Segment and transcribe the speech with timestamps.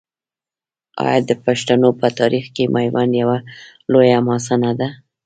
[1.05, 3.37] آیا د پښتنو په تاریخ کې میوند یوه
[3.91, 4.87] لویه حماسه نه ده؟